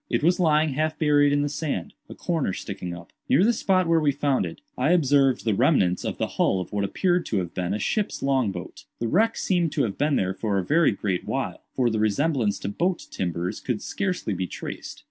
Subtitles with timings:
[0.09, 3.13] It was lying half buried in the sand, a corner sticking up.
[3.29, 6.73] Near the spot where we found it, I observed the remnants of the hull of
[6.73, 8.85] what appeared to have been a ship's long boat.
[8.97, 12.57] The wreck seemed to have been there for a very great while; for the resemblance
[12.61, 14.99] to boat timbers could scarcely be traced.